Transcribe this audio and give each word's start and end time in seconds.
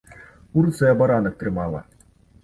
У 0.57 0.63
руцэ 0.65 0.87
абаранак 0.93 1.35
трымала. 1.43 1.83